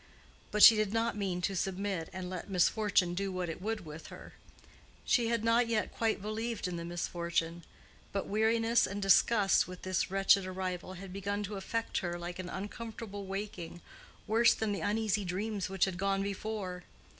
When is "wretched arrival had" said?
10.09-11.13